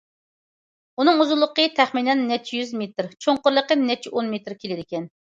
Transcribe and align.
ئۇنىڭ 1.01 1.19
ئۇزۇنلۇقى 1.23 1.65
تەخمىنەن 1.79 2.23
نەچچە 2.29 2.57
يۈز 2.63 2.71
مېتىر، 2.79 3.11
چوڭقۇرلۇقى 3.27 3.79
نەچچە 3.83 4.15
ئون 4.15 4.33
مېتىر 4.33 4.57
كېلىدىكەن. 4.65 5.07